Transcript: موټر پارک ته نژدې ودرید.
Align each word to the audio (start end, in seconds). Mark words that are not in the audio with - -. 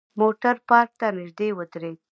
موټر 0.19 0.55
پارک 0.69 0.91
ته 0.99 1.07
نژدې 1.17 1.49
ودرید. 1.57 1.99